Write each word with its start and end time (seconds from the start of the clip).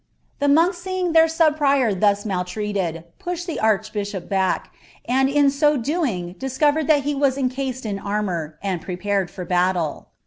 The 0.39 0.47
monks 0.47 0.79
seeing 0.79 1.11
their 1.13 1.27
sub 1.27 1.57
prior 1.59 1.93
thus 1.93 2.25
maltreated, 2.25 3.03
I 3.23 3.35
the 3.45 3.59
arehbtshop 3.61 4.27
back, 4.27 4.73
and 5.07 5.29
in 5.29 5.51
so 5.51 5.77
doing 5.77 6.33
dtscovered 6.39 6.87
that 6.87 7.03
he 7.03 7.13
was 7.13 7.37
i 7.37 7.47
in 7.87 7.99
armour, 7.99 8.57
and 8.63 8.81
prepared 8.81 9.29
for 9.29 9.45
battle. 9.45 10.07